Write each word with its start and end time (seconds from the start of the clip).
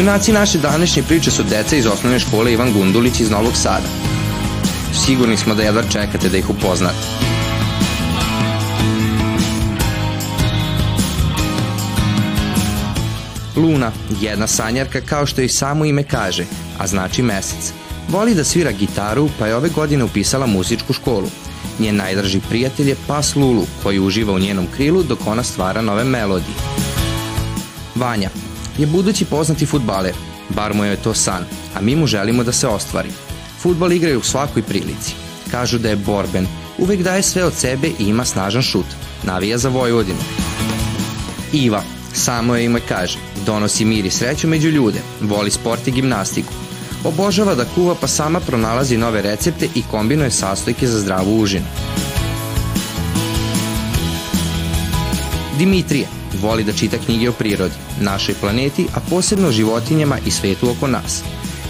Junaci 0.00 0.32
naše 0.32 0.58
današnje 0.58 1.02
priče 1.02 1.30
su 1.30 1.42
deca 1.42 1.76
iz 1.76 1.86
osnovne 1.86 2.18
škole 2.18 2.52
Ivan 2.52 2.72
Gundulić 2.72 3.20
iz 3.20 3.30
Novog 3.30 3.56
Sada. 3.56 3.88
Sigurni 5.04 5.36
smo 5.36 5.54
da 5.54 5.62
jedva 5.62 5.82
čekate 5.82 6.28
da 6.28 6.36
ih 6.36 6.50
upoznate. 6.50 6.96
Luna, 13.56 13.92
jedna 14.20 14.46
sanjarka 14.46 15.00
kao 15.00 15.26
što 15.26 15.40
i 15.40 15.48
samo 15.48 15.84
ime 15.84 16.02
kaže, 16.02 16.44
a 16.78 16.86
znači 16.86 17.22
mesec. 17.22 17.72
Voli 18.08 18.34
da 18.34 18.44
svira 18.44 18.72
gitaru, 18.72 19.28
pa 19.38 19.46
je 19.46 19.56
ove 19.56 19.68
godine 19.68 20.04
upisala 20.04 20.46
muzičku 20.46 20.92
školu. 20.92 21.28
Njen 21.78 21.96
najdraži 21.96 22.40
prijatelj 22.48 22.88
je 22.88 22.96
pas 23.06 23.36
Lulu, 23.36 23.66
koji 23.82 24.00
uživa 24.00 24.32
u 24.32 24.38
njenom 24.38 24.66
krilu 24.76 25.02
dok 25.02 25.26
ona 25.26 25.42
stvara 25.42 25.82
nove 25.82 26.04
melodije. 26.04 26.56
Vanja 27.94 28.30
je 28.80 28.86
budući 28.86 29.24
poznati 29.24 29.66
futbaler, 29.66 30.14
bar 30.48 30.74
mu 30.74 30.84
je 30.84 30.96
to 30.96 31.14
san, 31.14 31.44
a 31.74 31.80
mi 31.80 31.96
mu 31.96 32.06
želimo 32.06 32.44
da 32.44 32.52
se 32.52 32.68
ostvari. 32.68 33.08
Futbal 33.58 33.92
igraju 33.92 34.18
u 34.18 34.22
svakoj 34.22 34.62
prilici. 34.62 35.14
Kažu 35.50 35.78
da 35.78 35.88
je 35.88 35.96
borben, 35.96 36.46
uvek 36.78 37.02
daje 37.02 37.22
sve 37.22 37.44
od 37.44 37.54
sebe 37.54 37.88
i 37.88 38.04
ima 38.04 38.24
snažan 38.24 38.62
šut. 38.62 38.86
Navija 39.22 39.58
za 39.58 39.68
Vojvodinu. 39.68 40.18
Iva, 41.52 41.82
samo 42.12 42.54
je 42.54 42.64
ime 42.64 42.80
kaže, 42.88 43.18
donosi 43.46 43.84
mir 43.84 44.06
i 44.06 44.10
sreću 44.10 44.48
među 44.48 44.68
ljude, 44.68 44.98
voli 45.20 45.50
sport 45.50 45.88
i 45.88 45.90
gimnastiku. 45.90 46.52
Obožava 47.04 47.54
da 47.54 47.64
kuva 47.74 47.94
pa 48.00 48.06
sama 48.06 48.40
pronalazi 48.40 48.96
nove 48.96 49.22
recepte 49.22 49.68
i 49.74 49.82
kombinuje 49.90 50.30
sastojke 50.30 50.86
za 50.86 50.98
zdravu 50.98 51.40
užinu. 51.40 51.66
Dimitrije 55.58 56.06
voli 56.42 56.64
da 56.64 56.72
čita 56.72 56.98
knjige 56.98 57.28
o 57.28 57.32
prirodi, 57.32 57.74
našoj 58.00 58.34
planeti, 58.40 58.86
a 58.94 59.00
posebno 59.10 59.52
životinjama 59.52 60.18
i 60.26 60.30
svetu 60.30 60.70
oko 60.70 60.86
nas. 60.86 61.22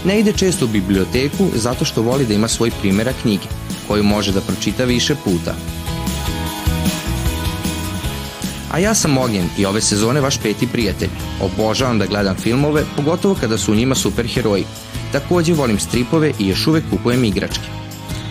Ne 0.05 0.19
ide 0.19 0.33
često 0.33 0.65
u 0.65 0.67
biblioteku 0.67 1.47
zato 1.55 1.85
što 1.85 2.01
voli 2.01 2.25
da 2.25 2.33
ima 2.33 2.47
svoj 2.47 2.71
primjera 2.81 3.13
knjige, 3.21 3.47
koju 3.87 4.03
može 4.03 4.31
da 4.31 4.41
pročita 4.41 4.83
više 4.83 5.15
puta. 5.23 5.55
A 8.71 8.79
ja 8.79 8.93
sam 8.95 9.17
Ognjen 9.17 9.49
i 9.57 9.65
ove 9.65 9.81
sezone 9.81 10.21
vaš 10.21 10.37
peti 10.37 10.67
prijatelj. 10.67 11.09
Obožavam 11.41 11.99
da 11.99 12.05
gledam 12.05 12.35
filmove, 12.35 12.83
pogotovo 12.95 13.35
kada 13.35 13.57
su 13.57 13.71
u 13.71 13.75
njima 13.75 13.95
superheroji. 13.95 14.65
Takođe 15.11 15.53
volim 15.53 15.79
stripove 15.79 16.31
i 16.39 16.47
još 16.47 16.67
uvek 16.67 16.83
kupujem 16.89 17.23
igračke. 17.23 17.67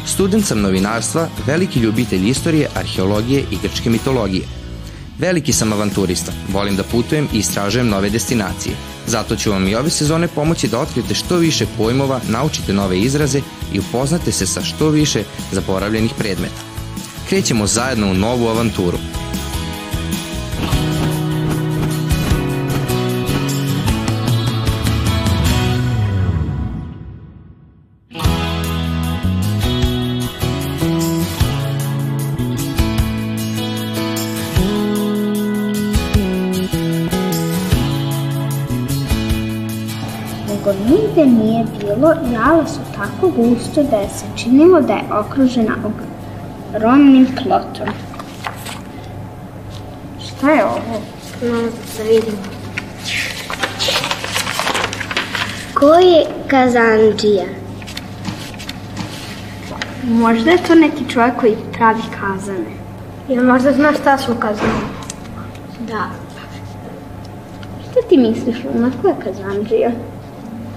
Student 0.06 0.47
sam 0.47 0.61
novinarstva, 0.61 1.28
veliki 1.47 1.81
ljubitelj 1.81 2.28
istorije, 2.28 2.69
arheologije 2.75 3.45
i 3.51 3.59
grčke 3.62 3.91
mitologije. 3.91 4.59
Veliki 5.21 5.53
sam 5.53 5.73
avanturista, 5.73 6.33
volim 6.53 6.77
da 6.77 6.83
putujem 6.83 7.29
i 7.33 7.39
istražujem 7.39 7.89
nove 7.89 8.11
destinacije. 8.11 8.75
Zato 9.07 9.37
ću 9.37 9.51
vam 9.51 9.69
i 9.69 9.75
ove 9.75 9.91
sezone 9.91 10.29
pomoći 10.29 10.69
da 10.69 10.81
otkrijete 10.81 11.15
što 11.15 11.37
više 11.37 11.67
pojmova, 11.77 12.21
naučite 12.29 12.73
nove 12.73 13.01
izraze 13.01 13.41
i 13.73 13.79
upoznate 13.79 14.33
se 14.33 14.47
sa 14.47 14.62
što 14.62 14.89
više 14.89 15.25
zaboravljenih 15.53 16.12
predmeta. 16.19 16.62
Krećemo 17.29 17.67
zajedno 17.67 18.11
u 18.11 18.15
novu 18.15 18.49
avanturu. 18.49 18.99
Nego 40.70 40.91
nigde 40.91 41.26
nije 41.26 41.64
bilo 41.81 42.14
jala 42.32 42.66
su 42.66 42.81
tako 42.97 43.28
gusto 43.28 43.82
da 43.82 43.97
je 43.97 44.08
se 44.08 44.25
činilo 44.36 44.81
da 44.81 44.92
je 44.92 45.03
okružena 45.12 45.75
ogromnim 46.75 47.26
plotom. 47.26 47.94
Šta 50.26 50.50
je 50.50 50.64
ovo? 50.64 51.00
No, 51.42 51.62
da 51.97 52.03
vidimo. 52.03 52.38
Ko 55.75 55.94
je 55.94 56.26
kazanđija? 56.48 57.44
Možda 60.04 60.50
je 60.50 60.62
to 60.66 60.75
neki 60.75 61.04
čovjek 61.08 61.37
koji 61.41 61.56
pravi 61.72 62.02
kazane. 62.20 62.81
Ili 63.28 63.44
možda 63.44 63.72
znaš 63.72 63.97
šta 63.97 64.19
su 64.19 64.34
kazane? 64.34 64.81
Da. 65.81 66.10
Šta 67.91 68.00
ti 68.08 68.16
misliš, 68.16 68.56
Luna, 68.64 68.91
ko 69.02 69.08
je 69.08 69.14
kazanđija? 69.25 69.91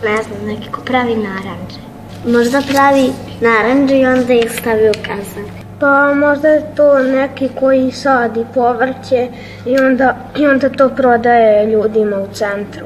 Ne 0.06 0.24
znam, 0.24 0.48
neki 0.48 0.72
ko 0.72 0.82
pravi 0.82 1.16
naranđe. 1.16 1.80
Možda 2.26 2.62
pravi 2.72 3.12
naranđe 3.42 3.98
i 3.98 4.06
onda 4.06 4.34
ih 4.34 4.52
stavi 4.60 4.90
u 4.90 4.94
kazan. 5.06 5.46
Pa 5.80 6.14
možda 6.14 6.48
je 6.48 6.76
to 6.76 7.00
neki 7.00 7.50
koji 7.60 7.92
sadi 7.92 8.46
povrće 8.54 9.28
i 9.66 9.78
onda, 9.78 10.16
i 10.40 10.48
onda 10.48 10.70
to 10.70 10.90
prodaje 10.90 11.72
ljudima 11.72 12.18
u 12.18 12.28
centru. 12.34 12.86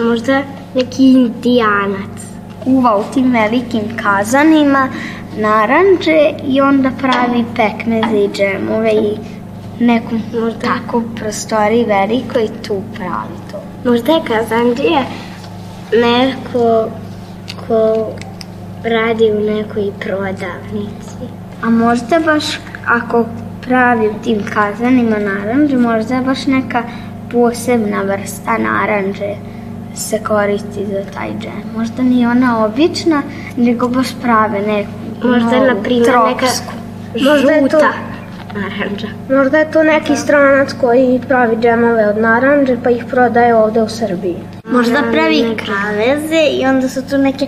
Možda 0.00 0.42
neki 0.74 1.12
indijanac. 1.12 2.18
Kuva 2.64 2.96
u 2.96 3.14
tim 3.14 3.32
velikim 3.32 3.96
kazanima 4.02 4.88
naranđe 5.36 6.30
i 6.46 6.60
onda 6.60 6.90
pravi 6.98 7.44
pekmeze 7.56 8.18
i 8.18 8.28
džemove 8.32 8.92
i 8.92 9.16
neku 9.84 10.14
možda 10.40 10.58
tako 10.60 11.02
prostori 11.16 11.84
veliko 11.84 12.38
i 12.38 12.48
tu 12.66 12.82
pravi 12.94 13.38
to. 13.50 13.62
Možda 13.90 14.12
je 14.12 14.20
kazanđija 14.24 15.02
neko 15.92 16.88
ko 17.66 18.06
radi 18.84 19.32
u 19.32 19.40
nekoj 19.40 19.90
prodavnici. 20.00 21.24
A 21.62 21.70
možda 21.70 22.18
baš 22.24 22.44
ako 22.86 23.24
pravi 23.66 24.08
u 24.08 24.14
tim 24.24 24.38
kazanima 24.54 25.16
naranđe, 25.18 25.76
možda 25.76 26.14
je 26.14 26.22
baš 26.22 26.46
neka 26.46 26.82
posebna 27.32 28.02
vrsta 28.02 28.58
naranđe 28.58 29.34
se 29.94 30.18
koristi 30.18 30.86
za 30.86 31.10
taj 31.14 31.28
džem. 31.40 31.62
Možda 31.76 32.02
nije 32.02 32.28
ona 32.28 32.64
obična, 32.64 33.22
nego 33.56 33.88
baš 33.88 34.08
prave 34.22 34.60
neku 34.60 34.90
Možda 35.22 35.56
je, 35.56 35.74
na 35.74 35.82
primjer, 35.82 36.14
neka. 36.26 36.46
Možda 37.14 37.52
je 37.52 37.68
to- 37.68 37.80
naranđa. 38.54 39.08
Možda 39.30 39.58
je 39.58 39.70
to 39.70 39.82
neki 39.82 40.16
stranac 40.16 40.72
koji 40.80 41.20
pravi 41.28 41.56
džemove 41.56 42.08
od 42.08 42.18
naranđe 42.18 42.76
pa 42.84 42.90
ih 42.90 43.04
prodaje 43.04 43.54
ovde 43.54 43.82
u 43.82 43.88
Srbiji. 43.88 44.36
Možda 44.72 45.02
pravi 45.12 45.56
kaveze 45.66 46.40
i 46.52 46.66
onda 46.66 46.88
su 46.88 47.08
tu 47.08 47.18
neke 47.18 47.46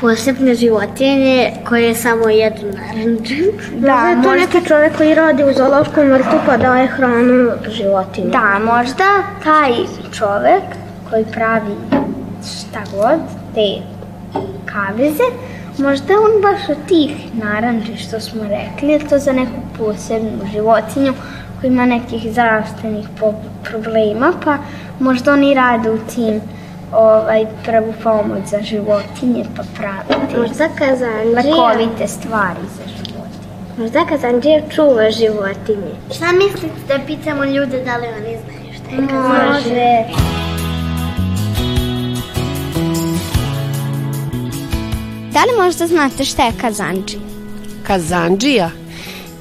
posebne 0.00 0.54
životinje 0.54 1.52
koje 1.68 1.94
samo 1.94 2.28
jedu 2.28 2.66
naranđu. 2.66 3.44
Da, 3.76 4.08
je 4.08 4.22
to 4.22 4.28
možda- 4.28 4.46
neki 4.46 4.68
čovjek 4.68 4.96
koji 4.96 5.14
radi 5.14 5.44
u 5.44 5.52
zoološkom 5.52 6.10
vrtu 6.10 6.36
pa 6.46 6.56
daje 6.56 6.86
hranu 6.86 7.50
životinju. 7.70 8.30
Da, 8.30 8.58
možda 8.64 9.04
taj 9.44 9.72
čovek 10.18 10.62
koji 11.10 11.24
pravi 11.24 11.74
šta 12.60 12.80
god, 12.92 13.20
te 13.54 13.82
kaveze, 14.66 15.22
možda 15.78 16.14
on 16.14 16.42
baš 16.42 16.68
od 16.68 16.76
tih 16.88 17.10
naranđe 17.44 17.96
što 17.96 18.20
smo 18.20 18.42
rekli, 18.42 18.88
je 18.92 18.98
to 19.08 19.18
za 19.18 19.32
neku 19.32 19.60
posebnu 19.78 20.30
životinju 20.52 21.12
koja 21.60 21.68
ima 21.68 21.86
nekih 21.86 22.32
zdravstvenih 22.32 23.06
problema, 23.64 24.32
pa 24.44 24.56
možda 25.00 25.32
oni 25.32 25.54
rade 25.54 25.90
u 25.90 25.98
tim 26.14 26.40
ovaj, 26.92 27.46
prvu 27.64 27.94
pomoć 28.02 28.42
za 28.50 28.58
životinje, 28.62 29.44
pa 29.56 29.62
prave 29.76 30.26
te 30.30 30.38
Možda 30.38 30.68
kazanđija, 30.78 31.42
lekovite 31.42 32.06
stvari 32.08 32.60
za 32.76 32.82
životinje. 32.88 33.78
možda 33.78 34.06
kazanđija 34.06 34.60
čuva 34.70 35.10
životinje. 35.10 35.94
Šta 36.16 36.26
mislite 36.32 36.68
da 36.88 36.98
pitamo 37.06 37.44
ljude 37.44 37.84
da 37.84 37.96
li 37.96 38.06
oni 38.06 38.36
znaju 38.44 38.72
šta 38.74 38.94
je 38.94 39.00
Može. 39.02 40.04
Da 45.32 45.40
li 45.40 45.62
možda 45.64 45.86
znate 45.86 46.24
šta 46.24 46.42
je 46.44 46.52
kazanđi? 46.60 47.18
Kazanđija? 47.86 48.70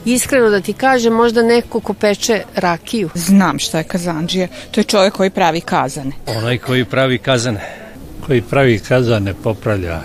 Iskreno 0.06 0.50
da 0.50 0.62
ti 0.62 0.74
kažem, 0.74 1.14
možda 1.14 1.44
neko 1.44 1.80
ko 1.80 1.94
peče 1.94 2.44
rakiju. 2.56 3.10
Znam 3.16 3.60
šta 3.60 3.78
je 3.78 3.84
kazanđija. 3.84 4.48
To 4.72 4.80
je 4.80 4.84
čovjek 4.84 5.14
koji 5.14 5.30
pravi 5.30 5.62
kazane. 5.62 6.12
Onaj 6.26 6.58
koji 6.58 6.86
pravi 6.86 7.18
kazane. 7.18 7.62
Koji 8.28 8.42
pravi 8.42 8.80
kazane 8.80 9.34
popravlja. 9.34 10.02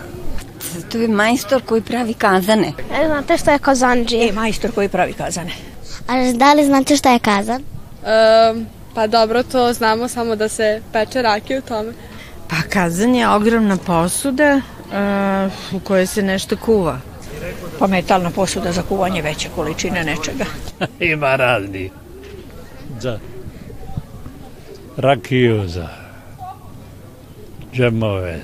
To 0.92 0.98
je 0.98 1.08
majstor 1.08 1.62
koji 1.62 1.82
pravi 1.82 2.14
kazane. 2.14 2.72
E, 3.02 3.06
znate 3.06 3.38
šta 3.38 3.52
je 3.52 3.58
kazanđija? 3.58 4.28
E, 4.28 4.32
majstor 4.32 4.72
koji 4.72 4.88
pravi 4.88 5.12
kazane. 5.12 5.52
A 6.08 6.32
da 6.34 6.54
li 6.54 6.64
znate 6.64 6.96
šta 6.96 7.12
je 7.12 7.18
kazan? 7.18 7.62
Um, 7.62 8.66
pa 8.94 9.06
dobro, 9.06 9.42
to 9.42 9.72
znamo 9.72 10.08
samo 10.08 10.36
da 10.36 10.48
se 10.48 10.82
peče 10.92 11.22
rakija 11.22 11.58
u 11.58 11.62
tome. 11.62 11.92
Pa 12.48 12.56
kazan 12.70 13.14
je 13.14 13.28
ogromna 13.28 13.76
posuda 13.76 14.56
uh, 14.56 15.76
u 15.76 15.80
kojoj 15.80 16.06
se 16.06 16.22
nešto 16.22 16.56
kuva. 16.56 17.00
Pa 17.78 17.86
metalna 17.86 18.30
posuda 18.30 18.72
za 18.72 18.82
kuvanje 18.82 19.22
veće 19.22 19.48
količine 19.54 20.04
nečega. 20.04 20.44
Ima 21.12 21.36
razni. 21.36 21.90
Za 23.00 23.18
rakiju, 24.96 25.68
za 25.68 25.88
džemove, 27.74 28.40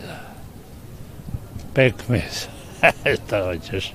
pekmez, 1.75 2.47
šta 3.27 3.45
hoćeš. 3.45 3.93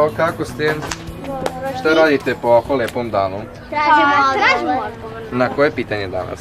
Ćao, 0.00 0.10
kako 0.16 0.44
ste? 0.44 0.74
Šta 1.80 1.94
radite 1.94 2.34
po 2.42 2.48
ovako 2.48 2.74
lepom 2.74 3.10
danu? 3.10 3.40
Tražimo 3.68 4.80
odgovor. 4.86 5.22
Na 5.32 5.48
koje 5.48 5.70
pitanje 5.70 6.08
danas? 6.08 6.40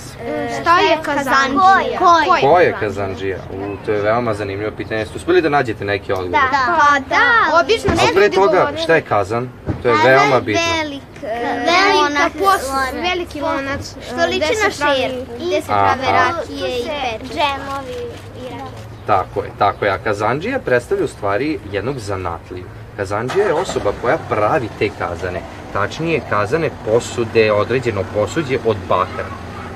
Šta 0.61 0.79
je 0.79 0.97
kazanđija? 1.01 1.99
Ko 2.41 2.59
je 2.59 2.75
kazanđija? 2.79 3.37
U, 3.53 3.85
to 3.85 3.91
je 3.91 4.01
veoma 4.01 4.33
zanimljivo 4.33 4.71
pitanje. 4.77 5.05
Ste 5.05 5.15
uspeli 5.15 5.41
da 5.41 5.49
nađete 5.49 5.85
neki 5.85 6.11
odgovor? 6.11 6.31
Da. 6.31 6.49
Pa 6.51 6.99
da, 6.99 7.59
obično 7.59 7.91
A 7.93 8.13
pre 8.15 8.29
toga, 8.29 8.71
šta 8.83 8.95
je 8.95 9.01
kazan? 9.01 9.49
To 9.83 9.89
je 9.89 9.95
veoma 10.05 10.39
bitno. 10.39 10.61
Velik, 10.83 11.01
Velika 11.21 12.29
post, 12.39 12.69
lonac. 12.69 13.09
veliki 13.09 13.41
lonac. 13.41 13.95
Što 14.07 14.25
liči 14.25 14.53
na 14.63 14.71
šerpu. 14.71 15.31
Gde 15.35 15.61
se 15.61 15.67
prave 15.67 16.07
rakije 16.11 16.79
i 16.79 16.83
peče. 16.83 17.33
Džemovi 17.33 17.91
i 18.37 18.43
rakije. 18.43 18.79
Tako 19.07 19.43
je, 19.43 19.51
tako 19.57 19.85
je. 19.85 19.91
A 19.91 19.97
kazanđija 19.97 20.59
predstavlja 20.59 21.05
u 21.05 21.07
stvari 21.07 21.59
jednog 21.71 21.99
zanatliju. 21.99 22.65
Kazanđija 22.99 23.45
je 23.45 23.53
osoba 23.53 23.91
koja 24.01 24.17
pravi 24.29 24.67
te 24.79 24.89
kazane. 24.97 25.41
Tačnije, 25.73 26.21
kazane 26.29 26.69
posude, 26.85 27.51
određeno 27.51 28.03
posuđe 28.13 28.57
od 28.65 28.77
bakara. 28.89 29.29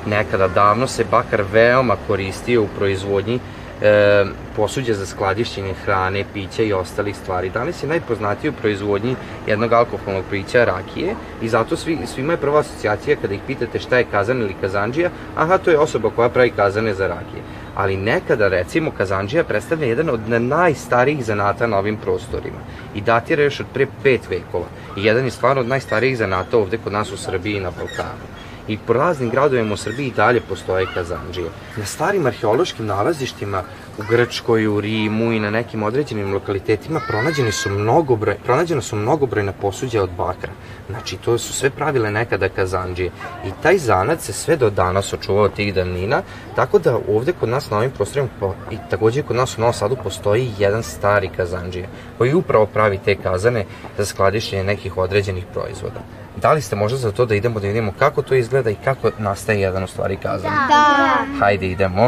Nekada 0.06 0.48
davno 0.48 0.88
se 0.88 1.06
bakar 1.12 1.44
veoma 1.52 1.96
koristio 2.08 2.64
u 2.64 2.68
proizvodnji 2.78 3.40
e, 3.82 4.26
posuđa 4.56 4.94
za 4.94 5.06
skladišćenje 5.06 5.74
hrane, 5.74 6.26
pića 6.34 6.64
i 6.64 6.74
ostalih 6.74 7.16
stvari. 7.16 7.50
Danas 7.50 7.84
je 7.84 7.90
najpoznatiji 7.90 8.50
u 8.50 8.60
proizvodnji 8.62 9.16
jednog 9.48 9.74
alkoholnog 9.74 10.24
pića 10.30 10.66
rakije 10.66 11.16
i 11.42 11.50
zato 11.50 11.78
svi, 11.78 11.98
svima 12.06 12.34
je 12.34 12.38
prva 12.38 12.60
asocijacija 12.60 13.16
kada 13.22 13.34
ih 13.34 13.42
pitate 13.48 13.80
šta 13.80 13.98
je 13.98 14.12
kazan 14.12 14.42
ili 14.42 14.56
kazanđija, 14.62 15.10
aha, 15.36 15.58
to 15.58 15.72
je 15.72 15.80
osoba 15.80 16.10
koja 16.16 16.30
pravi 16.30 16.52
kazane 16.52 16.94
za 16.94 17.08
rakije. 17.08 17.44
Ali 17.76 17.98
nekada, 17.98 18.48
recimo, 18.48 18.92
kazanđija 18.92 19.44
predstavlja 19.44 19.88
jedan 19.88 20.10
od 20.10 20.30
najstarijih 20.30 21.26
zanata 21.26 21.68
na 21.68 21.78
ovim 21.78 21.98
prostorima 21.98 22.60
i 22.96 23.02
datira 23.02 23.44
još 23.44 23.60
od 23.60 23.66
pre 23.74 23.88
pet 24.04 24.30
vekova. 24.30 24.66
I 24.98 25.06
jedan 25.06 25.26
je 25.26 25.32
stvarno 25.32 25.62
od 25.62 25.68
najstarijih 25.68 26.18
zanata 26.18 26.58
ovde 26.58 26.78
kod 26.78 26.94
nas 26.94 27.12
u 27.12 27.18
Srbiji 27.18 27.58
i 27.58 27.60
na 27.60 27.72
Balkanu 27.72 28.34
i 28.68 28.78
po 28.78 28.94
raznim 28.94 29.30
gradovima 29.30 29.74
u 29.74 29.78
Srbiji 29.78 30.08
i 30.08 30.12
dalje 30.12 30.42
postoje 30.42 30.88
kazanđije. 30.94 31.50
Na 31.78 31.86
starim 31.86 32.26
arheološkim 32.26 32.86
nalazištima 32.86 33.64
u 33.98 34.04
Grčkoj, 34.10 34.68
u 34.68 34.82
Rimu 34.82 35.32
i 35.32 35.40
na 35.40 35.50
nekim 35.50 35.84
određenim 35.84 36.34
lokalitetima 36.34 37.02
pronađeni 37.08 37.52
su 37.52 37.70
mnogobroj, 37.70 38.36
pronađena 38.46 38.82
su 38.82 38.96
mnogobrojna 38.96 39.52
posuđa 39.52 40.04
od 40.04 40.10
bakra. 40.18 40.52
Znači, 40.90 41.18
to 41.18 41.38
su 41.38 41.54
sve 41.54 41.70
pravile 41.70 42.12
nekada 42.12 42.50
kazanđije. 42.50 43.12
I 43.46 43.52
taj 43.64 43.78
zanat 43.78 44.22
se 44.22 44.34
sve 44.34 44.56
do 44.56 44.70
danas 44.70 45.14
očuvao 45.14 45.50
tih 45.50 45.74
davnina, 45.74 46.22
tako 46.56 46.80
da 46.80 46.98
ovde 47.10 47.34
kod 47.40 47.50
nas 47.50 47.70
na 47.70 47.78
ovim 47.78 47.92
prostorima 47.92 48.30
i 48.72 48.78
takođe 48.90 49.22
kod 49.22 49.36
nas 49.36 49.58
u 49.58 49.62
Novom 49.62 49.74
Sadu 49.74 49.98
postoji 50.04 50.52
jedan 50.60 50.84
stari 50.84 51.30
kazanđije, 51.38 51.90
koji 52.18 52.34
upravo 52.34 52.66
pravi 52.66 53.00
te 53.06 53.16
kazane 53.16 53.66
za 53.98 54.06
skladištenje 54.06 54.64
nekih 54.64 54.98
određenih 54.98 55.46
proizvoda. 55.54 56.23
Da 56.36 56.54
li 56.54 56.62
ste 56.62 56.76
možda 56.76 56.98
za 56.98 57.12
to 57.12 57.26
da 57.26 57.36
idemo 57.36 57.60
da 57.60 57.68
vidimo 57.68 57.94
kako 58.00 58.22
to 58.22 58.36
izgleda 58.36 58.70
i 58.70 58.76
kako 58.76 59.12
nastaje 59.18 59.62
jedan 59.62 59.84
u 59.84 59.88
stvari 59.88 60.18
kazan? 60.18 60.52
Da. 60.70 61.40
Hajde 61.40 61.68
idemo. 61.68 62.08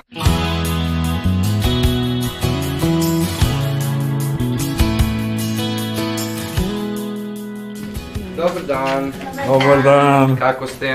Dobar 8.37 8.63
dan. 8.63 9.11
Dobar 9.47 9.81
dan. 9.83 10.35
Kako 10.35 10.67
ste? 10.67 10.87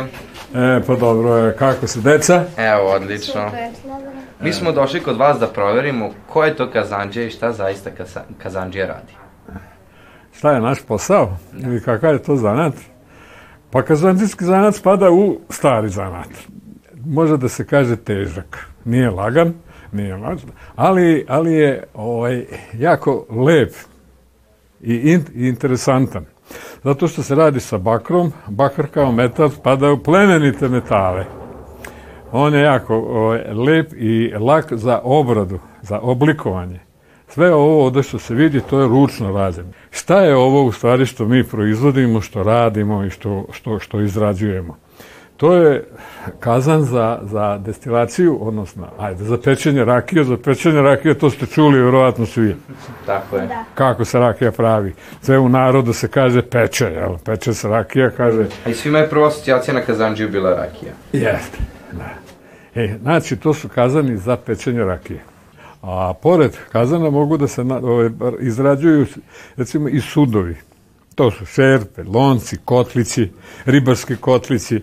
E, 0.55 0.81
pa 0.87 0.95
dobro 0.97 1.37
je. 1.37 1.57
Kako 1.57 1.87
se, 1.87 2.01
deca? 2.01 2.45
Evo, 2.57 2.87
odlično. 2.87 3.51
Mi 4.41 4.53
smo 4.53 4.73
došli 4.73 5.01
kod 5.01 5.17
vas 5.17 5.39
da 5.39 5.47
proverimo 5.47 6.11
ko 6.27 6.45
je 6.45 6.57
to 6.57 6.71
kazanđija 6.71 7.27
i 7.27 7.31
šta 7.31 7.53
zaista 7.53 7.91
kaza- 7.93 8.25
kazanđija 8.39 8.87
radi. 8.87 9.13
Šta 10.33 10.53
je 10.53 10.61
naš 10.61 10.79
posao? 10.81 11.37
Ili 11.55 11.83
kakav 11.83 12.13
je 12.13 12.23
to 12.23 12.37
zanat? 12.37 12.75
Pa 13.71 13.83
kazanđijski 13.83 14.45
zanat 14.45 14.75
spada 14.75 15.11
u 15.11 15.39
stari 15.49 15.89
zanat. 15.89 16.29
Može 17.07 17.37
da 17.37 17.49
se 17.49 17.67
kaže 17.67 17.97
težak. 17.97 18.67
Nije 18.85 19.11
lagan, 19.11 19.55
nije 19.93 20.17
lagan, 20.17 20.51
ali, 20.77 21.25
ali 21.29 21.55
je 21.55 21.85
ovaj, 21.95 22.45
jako 22.73 23.27
lep 23.31 23.73
i, 24.81 24.95
in, 24.95 25.25
i 25.35 25.49
interesantan. 25.49 26.25
Zato 26.85 27.09
što 27.09 27.23
se 27.23 27.35
radi 27.35 27.61
sa 27.61 27.79
bakrom, 27.79 28.33
bakar 28.49 28.87
kao 28.87 29.13
metal 29.13 29.51
spada 29.51 29.93
u 29.93 30.03
plemenite 30.03 30.69
metale. 30.69 31.25
On 32.33 32.55
je 32.55 32.61
jako 32.61 32.95
ovaj, 32.97 33.55
lep 33.55 33.93
i 33.93 34.35
lak 34.41 34.73
za 34.73 35.01
obradu, 35.05 35.59
za 35.83 36.01
oblikovanje. 36.01 36.81
Sve 37.35 37.55
ovo 37.55 37.85
ovde 37.85 38.03
što 38.03 38.19
se 38.19 38.35
vidi, 38.35 38.61
to 38.61 38.81
je 38.81 38.89
ručno 38.89 39.33
rađeno. 39.33 39.69
Šta 39.91 40.21
je 40.21 40.37
ovo 40.37 40.65
u 40.65 40.73
stvari 40.73 41.07
što 41.07 41.25
mi 41.25 41.45
proizvodimo, 41.45 42.21
što 42.21 42.43
radimo 42.43 43.05
i 43.05 43.11
što, 43.11 43.47
što, 43.53 43.79
što 43.79 44.01
izrađujemo? 44.01 44.77
To 45.37 45.55
je 45.55 45.85
kazan 46.41 46.83
za, 46.83 47.19
za 47.23 47.59
destilaciju, 47.59 48.39
odnosno, 48.41 48.89
ajde, 48.99 49.25
za 49.25 49.39
pečenje 49.39 49.85
rakije, 49.85 50.25
za 50.25 50.37
pečenje 50.37 50.83
rakije, 50.83 51.15
to 51.15 51.31
ste 51.31 51.47
čuli 51.47 51.83
vjerovatno 51.83 52.27
svi. 52.27 52.57
Tako 53.07 53.37
je. 53.37 53.49
Kako 53.75 54.05
se 54.05 54.19
rakija 54.19 54.53
pravi. 54.53 54.95
Sve 55.23 55.39
u 55.39 55.49
narodu 55.49 55.93
se 55.93 56.09
kaže 56.09 56.43
peče, 56.43 56.85
jel? 56.85 57.17
Peče 57.25 57.55
se 57.55 57.69
rakija, 57.69 58.11
kaže... 58.11 58.47
A 58.67 58.71
i 58.71 58.75
svima 58.75 58.99
je 58.99 59.11
prva 59.11 59.29
asocijacija 59.29 59.75
na 59.75 59.81
kazanđiju 59.81 60.29
bila 60.29 60.51
rakija. 60.51 60.93
Jeste, 61.13 61.59
da. 61.93 62.11
E, 62.75 62.99
znači, 63.03 63.37
to 63.37 63.55
su 63.55 63.69
kazani 63.69 64.17
za 64.17 64.37
pečenje 64.37 64.85
rakije. 64.85 65.30
A 65.83 66.15
pored 66.23 66.57
kazana 66.73 67.11
mogu 67.11 67.37
da 67.37 67.49
se 67.49 67.63
ove, 67.63 68.11
izrađuju, 68.41 69.07
recimo, 69.57 69.89
i 69.89 70.01
sudovi. 70.01 70.57
To 71.15 71.31
su 71.31 71.47
šerpe, 71.47 72.03
lonci, 72.03 72.57
kotlici, 72.65 73.29
ribarski 73.65 74.17
kotlici, 74.17 74.81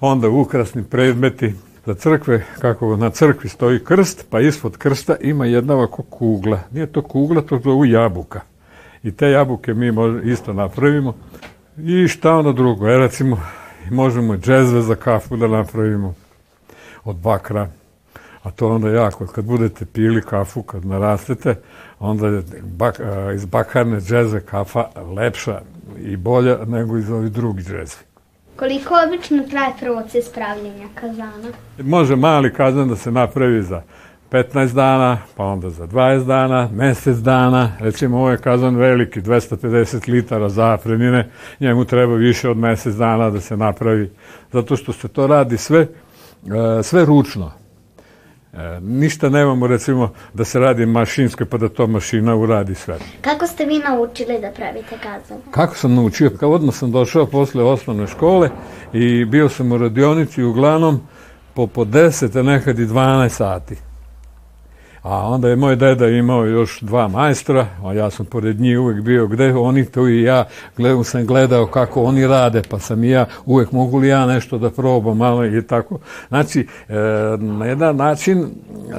onda 0.00 0.28
ukrasni 0.28 0.84
predmeti. 0.84 1.54
Za 1.86 1.94
crkve, 1.94 2.44
kako 2.60 2.96
na 2.96 3.10
crkvi 3.10 3.48
stoji 3.48 3.84
krst, 3.84 4.26
pa 4.30 4.40
ispod 4.40 4.76
krsta 4.76 5.16
ima 5.20 5.46
jedna 5.46 5.74
ovako 5.74 6.02
kugla. 6.02 6.60
Nije 6.72 6.86
to 6.86 7.02
kugla, 7.02 7.42
to 7.42 7.58
zovu 7.64 7.84
jabuka. 7.84 8.40
I 9.02 9.12
te 9.12 9.30
jabuke 9.30 9.74
mi 9.74 9.92
isto 10.24 10.52
napravimo. 10.52 11.14
I 11.78 12.08
šta 12.08 12.36
ono 12.36 12.52
drugo? 12.52 12.88
E, 12.88 12.98
recimo, 12.98 13.40
možemo 13.90 14.36
džezve 14.36 14.82
za 14.82 14.94
kafu 14.94 15.36
da 15.36 15.48
napravimo 15.48 16.14
od 17.04 17.16
bakra. 17.16 17.68
A 18.46 18.50
to 18.50 18.68
onda 18.68 18.88
jako, 18.88 19.26
kad 19.26 19.44
budete 19.44 19.86
pili 19.86 20.22
kafu, 20.22 20.62
kad 20.62 20.84
narastete, 20.84 21.54
onda 21.98 22.26
je 22.26 22.42
bak, 22.62 23.00
iz 23.34 23.44
bakarne 23.44 24.00
džeze 24.00 24.40
kafa 24.40 24.84
lepša 25.16 25.60
i 25.98 26.16
bolja 26.16 26.58
nego 26.66 26.96
iz 26.96 27.10
ovih 27.10 27.32
drugih 27.32 27.64
džeze. 27.64 27.96
Koliko 28.56 28.94
obično 29.06 29.42
traje 29.50 29.72
proces 29.80 30.32
pravljenja 30.32 30.88
kazana? 30.94 31.48
Može 31.78 32.16
mali 32.16 32.52
kazan 32.52 32.88
da 32.88 32.96
se 32.96 33.10
napravi 33.10 33.62
za 33.62 33.82
15 34.30 34.74
dana, 34.74 35.18
pa 35.36 35.44
onda 35.44 35.70
za 35.70 35.86
20 35.86 36.26
dana, 36.26 36.68
mesec 36.72 37.16
dana. 37.16 37.72
Recimo, 37.80 38.18
ovo 38.18 38.30
je 38.30 38.38
kazan 38.38 38.76
veliki, 38.76 39.20
250 39.20 40.08
litara 40.08 40.48
zaprenine, 40.48 41.30
njemu 41.60 41.84
treba 41.84 42.14
više 42.14 42.50
od 42.50 42.56
mesec 42.56 42.94
dana 42.94 43.30
da 43.30 43.40
se 43.40 43.56
napravi, 43.56 44.10
zato 44.52 44.76
što 44.76 44.92
se 44.92 45.08
to 45.08 45.26
radi 45.26 45.56
sve, 45.58 45.86
sve 46.82 47.04
ručno. 47.04 47.52
E, 48.56 48.80
ništa 48.80 49.28
nemamo, 49.28 49.66
recimo, 49.66 50.12
da 50.34 50.44
se 50.44 50.58
radi 50.58 50.86
mašinsko, 50.86 51.44
pa 51.44 51.58
da 51.58 51.68
to 51.68 51.86
mašina 51.86 52.36
uradi 52.36 52.74
sve. 52.74 52.98
Kako 53.20 53.46
ste 53.46 53.64
vi 53.64 53.78
naučili 53.78 54.40
da 54.40 54.50
pravite 54.50 54.98
kazan? 55.02 55.38
Kako 55.50 55.76
sam 55.76 55.94
naučio? 55.94 56.30
Kao 56.30 56.50
odmah 56.50 56.74
sam 56.74 56.92
došao 56.92 57.26
posle 57.26 57.64
osnovne 57.64 58.06
škole 58.06 58.50
i 58.92 59.24
bio 59.24 59.48
sam 59.48 59.72
u 59.72 59.78
radionici 59.78 60.42
uglavnom 60.42 61.00
po, 61.54 61.66
po 61.66 61.84
10, 61.84 62.38
a 62.38 62.42
nekad 62.42 62.78
i 62.78 62.86
12 62.86 63.28
sati. 63.28 63.76
A 65.06 65.28
onda 65.28 65.48
je 65.48 65.56
moj 65.56 65.76
deda 65.76 66.08
imao 66.08 66.44
još 66.44 66.80
dva 66.80 67.08
majstora, 67.08 67.66
a 67.84 67.92
ja 67.92 68.10
sam 68.10 68.26
pored 68.26 68.60
njih 68.60 68.80
uvek 68.80 69.00
bio 69.00 69.26
gde 69.26 69.54
oni 69.54 69.84
to 69.84 70.08
i 70.08 70.22
ja 70.22 70.44
gledao, 70.76 71.04
sam 71.04 71.26
gledao 71.26 71.66
kako 71.66 72.02
oni 72.02 72.26
rade, 72.26 72.62
pa 72.70 72.78
sam 72.78 73.04
i 73.04 73.10
ja 73.10 73.26
uvek 73.44 73.72
mogu 73.72 73.98
li 73.98 74.08
ja 74.08 74.26
nešto 74.26 74.58
da 74.58 74.70
probam 74.70 75.16
malo 75.16 75.46
i 75.46 75.66
tako. 75.66 75.98
Znači, 76.28 76.68
e, 76.88 76.94
na 77.38 77.66
jedan 77.66 77.96
način 77.96 78.46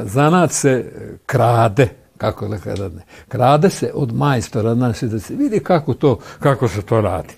zanat 0.03 0.51
se 0.51 0.91
krade, 1.25 1.89
kako 2.17 2.49
kada 2.63 2.89
ne, 2.89 3.01
krade 3.27 3.69
se 3.69 3.91
od 3.93 4.13
majstora, 4.13 4.75
znači 4.75 5.07
da 5.07 5.19
se 5.19 5.35
vidi 5.35 5.59
kako 5.59 5.93
to, 5.93 6.19
kako 6.39 6.67
se 6.67 6.81
to 6.81 7.01
radi. 7.01 7.33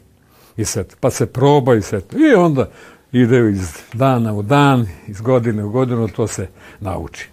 I 0.57 0.65
sad, 0.65 0.95
pa 0.99 1.09
se 1.09 1.25
proba 1.25 1.75
i 1.75 1.81
sve 1.81 2.01
to. 2.01 2.17
I 2.17 2.33
onda 2.33 2.69
ide 3.11 3.49
iz 3.49 3.77
dana 3.93 4.33
u 4.33 4.41
dan, 4.41 4.87
iz 5.07 5.21
godine 5.21 5.63
u 5.63 5.69
godinu, 5.69 6.07
to 6.07 6.27
se 6.27 6.47
nauči. 6.79 7.29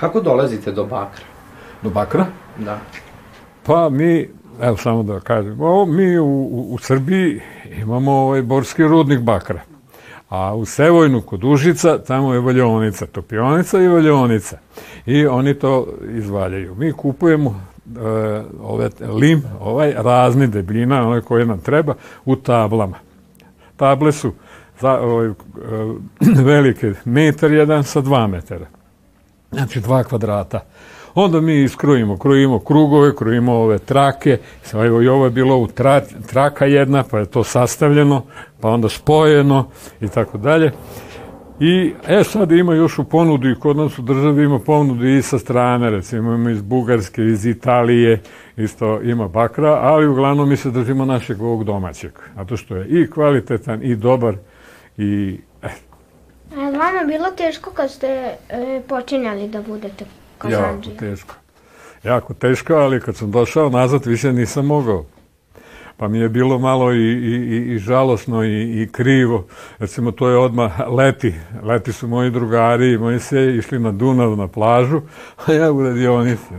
Kako 0.00 0.20
dolazite 0.20 0.72
do 0.72 0.84
bakra? 0.84 1.24
Do 1.82 1.90
bakra? 1.90 2.26
Da. 2.58 2.78
Pa 3.66 3.88
mi, 3.88 4.28
evo 4.62 4.76
samo 4.76 5.02
da 5.02 5.20
kažem, 5.20 5.60
ovo, 5.60 5.86
mi 5.86 6.18
u, 6.18 6.26
u, 6.26 6.74
u 6.74 6.78
Srbiji 6.78 7.40
imamo 7.80 8.12
ovaj 8.12 8.42
borski 8.42 8.82
rudnik 8.82 9.20
bakra. 9.20 9.60
A 10.28 10.54
u 10.54 10.64
Sevojnu 10.64 11.20
kod 11.20 11.44
Užica, 11.44 11.98
tamo 11.98 12.34
je 12.34 12.40
valjonica, 12.40 13.06
topionica 13.06 13.82
i 13.82 13.88
valjonica. 13.88 14.58
I 15.06 15.26
oni 15.26 15.54
to 15.54 15.86
izvaljaju. 16.10 16.74
Mi 16.74 16.92
kupujemo 16.92 17.60
e, 17.86 18.00
ove 18.62 18.90
lim, 19.00 19.42
ovaj 19.60 19.94
razni 19.96 20.46
debljina, 20.46 21.08
onaj 21.08 21.20
koje 21.20 21.46
nam 21.46 21.60
treba, 21.60 21.94
u 22.24 22.36
tablama. 22.36 22.98
Table 23.76 24.12
su 24.12 24.32
za, 24.80 25.00
ovaj, 25.00 25.26
e, 25.26 25.32
velike, 26.50 26.92
metar 27.04 27.52
jedan 27.52 27.84
sa 27.84 28.00
dva 28.00 28.26
metara. 28.26 28.66
Znači 29.54 29.80
dva 29.80 30.04
kvadrata. 30.04 30.60
Onda 31.14 31.40
mi 31.40 31.62
iskrojimo, 31.62 32.16
krojimo 32.16 32.58
krugove, 32.58 33.16
krojimo 33.16 33.52
ove 33.52 33.78
trake, 33.78 34.38
evo 34.72 35.02
i 35.02 35.08
ovo 35.08 35.24
je 35.24 35.30
bilo 35.30 35.56
u 35.56 35.66
tra, 35.66 36.00
traka 36.26 36.66
jedna, 36.66 37.04
pa 37.10 37.18
je 37.18 37.26
to 37.26 37.44
sastavljeno, 37.44 38.22
pa 38.60 38.68
onda 38.68 38.88
spojeno 38.88 39.66
i 40.00 40.08
tako 40.08 40.38
dalje. 40.38 40.72
I, 41.60 41.94
e, 42.08 42.24
sad 42.24 42.52
ima 42.52 42.74
još 42.74 42.98
u 42.98 43.04
ponudi, 43.04 43.50
i 43.50 43.54
kod 43.54 43.76
nas 43.76 43.98
u 43.98 44.02
državi 44.02 44.44
ima 44.44 44.58
ponudu 44.58 45.06
i 45.06 45.22
sa 45.22 45.38
strane, 45.38 45.90
recimo 45.90 46.34
ima 46.34 46.50
iz 46.50 46.62
Bugarske, 46.62 47.22
iz 47.22 47.46
Italije, 47.46 48.20
isto 48.56 49.00
ima 49.02 49.28
bakra, 49.28 49.78
ali 49.82 50.08
uglavnom 50.08 50.48
mi 50.48 50.56
se 50.56 50.70
držimo 50.70 51.04
našeg 51.04 51.42
ovog 51.42 51.64
domaćeg, 51.64 52.12
zato 52.36 52.56
što 52.56 52.76
je 52.76 52.86
i 52.88 53.10
kvalitetan 53.10 53.82
i 53.82 53.96
dobar 53.96 54.36
i 54.96 55.38
e, 55.62 55.68
je 55.68 55.93
vama 56.78 57.04
bilo 57.06 57.30
teško 57.30 57.70
kad 57.70 57.90
ste 57.90 58.06
e, 58.48 58.82
počinjali 58.88 59.48
da 59.48 59.62
budete 59.62 60.04
kazanđija? 60.38 60.94
Jako 60.94 61.00
teško. 61.00 61.34
Jako 62.02 62.34
teško, 62.34 62.74
ali 62.74 63.00
kad 63.00 63.16
sam 63.16 63.30
došao 63.30 63.70
nazad 63.70 64.06
više 64.06 64.32
nisam 64.32 64.66
mogao. 64.66 65.04
Pa 65.96 66.08
mi 66.08 66.18
je 66.18 66.28
bilo 66.28 66.58
malo 66.58 66.92
i, 66.92 67.12
i, 67.12 67.34
i, 67.34 67.74
i 67.74 67.78
žalosno 67.78 68.44
i, 68.44 68.82
i 68.82 68.88
krivo. 68.92 69.46
Recimo, 69.78 70.10
to 70.10 70.28
je 70.28 70.38
odmah 70.38 70.72
leti. 70.88 71.34
Leti 71.62 71.92
su 71.92 72.08
moji 72.08 72.30
drugari 72.30 72.92
i 72.92 72.98
moji 72.98 73.20
se 73.20 73.56
išli 73.56 73.78
na 73.78 73.92
Dunav, 73.92 74.36
na 74.36 74.48
plažu, 74.48 75.00
a 75.46 75.52
ja 75.52 75.72
u 75.72 75.82
radionici. 75.82 76.54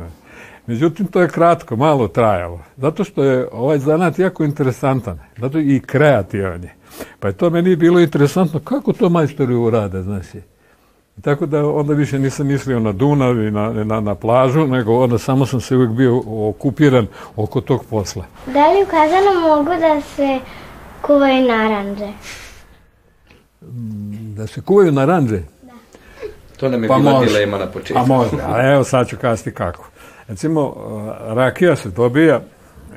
Međutim, 0.68 1.08
to 1.08 1.22
je 1.22 1.28
kratko, 1.28 1.76
malo 1.76 2.08
trajalo. 2.08 2.60
Zato 2.78 3.04
što 3.04 3.24
je 3.24 3.48
ovaj 3.52 3.80
zanat 3.80 4.20
jako 4.20 4.44
interesantan. 4.44 5.20
Zato 5.38 5.60
i 5.60 5.82
kreativan 5.86 6.64
je. 6.64 6.76
Pa 7.20 7.28
je 7.28 7.34
to 7.34 7.50
meni 7.50 7.76
bilo 7.76 8.00
interesantno 8.00 8.60
kako 8.60 8.94
to 8.94 9.10
majstori 9.10 9.56
urade, 9.56 10.02
znaš 10.02 10.36
je. 10.36 10.44
I 11.18 11.22
tako 11.22 11.46
da 11.46 11.66
onda 11.66 11.94
više 11.94 12.20
nisam 12.20 12.48
mislio 12.48 12.80
na 12.80 12.92
Dunav 12.92 13.44
i 13.44 13.52
na, 13.52 13.74
na, 13.74 14.00
na 14.00 14.16
plažu, 14.16 14.68
nego 14.68 15.04
onda 15.04 15.18
samo 15.18 15.46
sam 15.46 15.62
se 15.62 15.76
uvijek 15.76 15.92
bio 15.92 16.22
okupiran 16.50 17.08
oko 17.36 17.62
tog 17.62 17.86
posla. 17.90 18.26
Da 18.46 18.72
li 18.72 18.84
u 18.84 18.86
kazanu 18.86 19.42
mogu 19.42 19.80
da 19.80 20.02
se 20.02 20.40
kuvaju 21.02 21.48
naranđe? 21.48 22.08
Da 24.36 24.48
se 24.48 24.62
kuvaju 24.62 24.92
naranđe? 24.92 25.40
To 26.58 26.70
nam 26.70 26.84
je 26.84 26.88
Pa 26.88 26.98
bila 26.98 27.26
dilema 27.26 27.58
na 27.58 27.66
početku. 27.66 28.04
A 28.04 28.06
može, 28.06 28.30
a 28.48 28.72
evo 28.74 28.84
sad 28.84 29.08
ću 29.08 29.18
kazati 29.22 29.52
kako. 29.52 29.90
Recimo, 30.28 30.62
uh, 30.62 30.76
rakija 31.36 31.76
se 31.76 31.90
dobija 31.90 32.42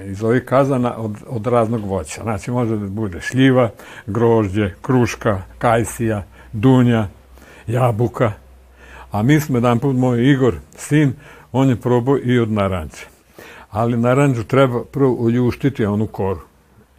iz 0.04 0.22
ovih 0.22 0.44
kazana 0.44 0.96
od, 0.96 1.16
od 1.28 1.46
raznog 1.46 1.84
voća. 1.84 2.22
Znači, 2.22 2.50
može 2.50 2.76
da 2.76 2.86
bude 2.86 3.20
šljiva, 3.20 3.70
grožđe, 4.06 4.70
kruška, 4.82 5.42
kajsija, 5.58 6.22
dunja, 6.52 7.06
jabuka. 7.66 8.32
A 9.10 9.22
mi 9.22 9.40
smo 9.40 9.56
jedan 9.56 9.78
put, 9.78 9.96
moj 9.96 10.30
Igor, 10.30 10.54
sin, 10.76 11.12
on 11.52 11.68
je 11.68 11.76
probao 11.76 12.18
i 12.24 12.38
od 12.38 12.50
naranđe. 12.50 13.06
Ali 13.70 13.96
naranđu 13.96 14.44
treba 14.44 14.84
prvo 14.84 15.12
uljuštiti 15.12 15.84
onu 15.84 16.06
koru. 16.06 16.40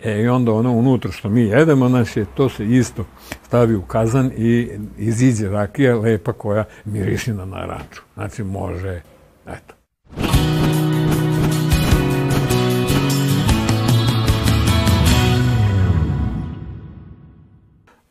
E, 0.03 0.21
i 0.21 0.27
onda 0.27 0.51
ono 0.51 0.71
unutra 0.71 1.11
što 1.11 1.29
mi 1.29 1.41
jedemo, 1.41 1.89
znači, 1.89 2.25
to 2.35 2.49
se 2.49 2.65
isto 2.65 3.05
stavi 3.47 3.75
u 3.75 3.81
kazan 3.81 4.31
i 4.37 4.69
iziđe 4.97 5.49
rakija 5.49 5.97
lepa 5.97 6.33
koja 6.33 6.63
miriši 6.85 7.33
na 7.33 7.45
naranču. 7.45 8.01
Znači, 8.13 8.43
može, 8.43 9.01
eto. 9.47 9.78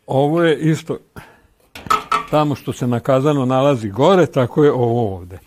Ovo 0.06 0.42
je 0.42 0.58
isto 0.58 0.98
tamo 2.30 2.54
što 2.54 2.72
se 2.72 2.86
na 2.86 3.00
kazanu 3.00 3.46
nalazi 3.46 3.90
gore, 3.90 4.26
tako 4.26 4.64
je 4.64 4.72
ovo 4.72 5.14
ovde. 5.14 5.38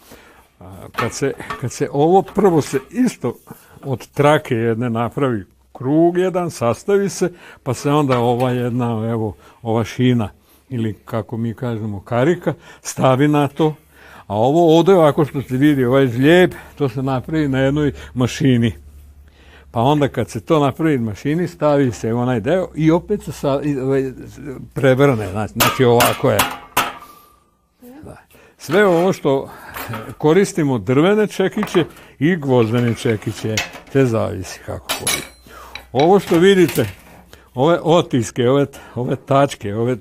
Kad 0.91 1.13
se, 1.13 1.34
kad 1.62 1.72
se 1.72 1.89
ovo 1.91 2.22
prvo 2.22 2.62
se 2.62 2.79
isto 2.89 3.34
od 3.84 4.08
trake 4.08 4.55
jedne 4.55 4.89
napravi 4.89 5.46
krug 5.74 6.17
jedan, 6.17 6.51
sastavi 6.51 7.10
se, 7.10 7.31
pa 7.63 7.74
se 7.74 7.91
onda 7.91 8.20
ova 8.20 8.51
jedna, 8.51 9.10
evo, 9.12 9.36
ova 9.62 9.84
šina, 9.84 10.29
ili 10.70 10.93
kako 11.05 11.38
mi 11.38 11.53
kažemo 11.53 12.01
karika, 12.01 12.53
stavi 12.81 13.27
na 13.27 13.48
to, 13.48 13.75
a 14.32 14.36
ovo 14.36 14.78
ovde 14.78 14.94
ovako 14.94 15.26
što 15.26 15.42
se 15.42 15.58
vidi, 15.58 15.86
ovaj 15.86 16.08
žlijeb, 16.08 16.52
to 16.76 16.90
se 16.90 17.04
napravi 17.04 17.48
na 17.48 17.60
jednoj 17.60 17.92
mašini. 18.14 18.74
Pa 19.72 19.82
onda 19.82 20.08
kad 20.08 20.30
se 20.30 20.42
to 20.42 20.60
napravi 20.60 20.98
na 20.98 21.06
mašini, 21.06 21.48
stavi 21.48 21.92
se 21.92 22.14
onaj 22.14 22.40
deo 22.40 22.68
i 22.76 22.92
opet 22.92 23.24
se 23.24 23.32
sa, 23.32 23.62
ovaj, 23.84 24.12
prevrne, 24.74 25.32
znači, 25.32 25.54
znači 25.54 25.84
ovako 25.84 26.32
je. 26.32 26.38
Da. 28.04 28.18
Sve 28.58 28.86
ovo 28.86 29.14
što 29.14 29.50
koristimo 30.18 30.78
drvene 30.78 31.28
čekiće 31.28 31.86
i 32.20 32.36
gvozdene 32.36 32.96
čekiće, 32.96 33.56
te 33.94 34.06
zavisi 34.06 34.60
kako 34.66 34.88
koji. 34.88 35.24
Ovo 35.92 36.20
što 36.20 36.38
vidite, 36.38 36.86
ove 37.54 37.80
otiske, 37.84 38.50
ove, 38.50 38.66
ove 38.96 39.16
tačke, 39.16 39.76
ove 39.76 39.98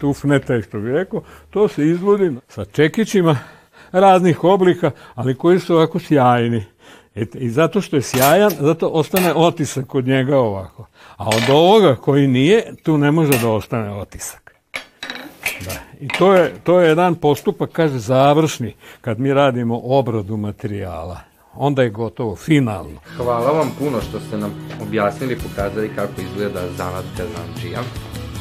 tufnete, 0.00 0.62
što 0.62 0.80
bi 0.80 0.92
rekao, 0.92 1.22
to 1.50 1.68
se 1.68 1.86
izvodi 1.86 2.36
sa 2.48 2.64
čekićima 2.64 3.38
raznih 3.92 4.44
oblika, 4.44 4.90
ali 5.14 5.34
koji 5.34 5.60
su 5.60 5.74
ovako 5.74 5.98
sjajni. 5.98 6.64
E, 7.14 7.24
I 7.34 7.50
zato 7.50 7.80
što 7.80 7.96
je 7.96 8.02
sjajan, 8.02 8.50
zato 8.60 8.88
ostane 8.88 9.34
otisak 9.34 9.86
kod 9.86 10.06
njega 10.06 10.38
ovako. 10.38 10.86
A 11.16 11.28
od 11.28 11.50
ovoga 11.50 11.96
koji 11.96 12.26
nije, 12.26 12.74
tu 12.82 12.98
ne 12.98 13.10
može 13.10 13.38
da 13.38 13.50
ostane 13.50 13.92
otisak. 13.92 14.54
Da. 15.64 15.72
I 16.00 16.08
to 16.08 16.34
je, 16.34 16.54
to 16.64 16.80
je 16.80 16.88
jedan 16.88 17.14
postupak, 17.14 17.70
kaže, 17.72 17.98
završni, 17.98 18.74
kad 19.00 19.20
mi 19.20 19.34
radimo 19.34 19.80
obradu 19.84 20.36
materijala. 20.36 21.20
Onda 21.54 21.82
je 21.82 21.90
gotovo, 21.90 22.36
finalno. 22.36 23.00
Hvala 23.16 23.50
vam 23.50 23.70
puno 23.78 24.00
što 24.00 24.20
ste 24.20 24.38
nam 24.38 24.68
objasnili 24.82 25.38
pokazali 25.38 25.90
kako 25.94 26.20
izgleda 26.20 26.60
zanat 26.76 27.04
kazančija. 27.16 27.80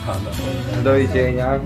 Pa 0.07 0.13
da. 0.13 0.31
Doviđenja. 0.83 1.59